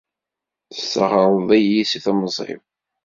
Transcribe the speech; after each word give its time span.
Tesseɣreḍ-iyi 0.73 1.83
si 1.89 1.99
temẓi-w! 2.05 2.61